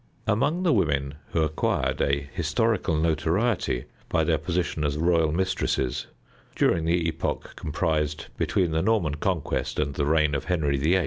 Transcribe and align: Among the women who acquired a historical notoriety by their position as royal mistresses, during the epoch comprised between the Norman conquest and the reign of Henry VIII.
Among 0.25 0.63
the 0.63 0.73
women 0.73 1.13
who 1.29 1.43
acquired 1.43 2.01
a 2.01 2.27
historical 2.33 2.97
notoriety 2.97 3.85
by 4.09 4.23
their 4.23 4.39
position 4.39 4.83
as 4.83 4.97
royal 4.97 5.31
mistresses, 5.31 6.07
during 6.55 6.85
the 6.85 7.07
epoch 7.07 7.53
comprised 7.55 8.25
between 8.35 8.71
the 8.71 8.81
Norman 8.81 9.13
conquest 9.13 9.77
and 9.77 9.93
the 9.93 10.07
reign 10.07 10.33
of 10.33 10.45
Henry 10.45 10.77
VIII. 10.77 10.99